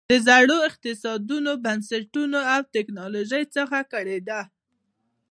د 0.09 0.13
زړو 0.27 0.57
اقتصادي 0.69 1.37
بنسټونو 1.65 2.39
او 2.53 2.61
ټکنالوژۍ 2.75 3.43
څخه 3.55 3.77
کړېده. 3.91 4.41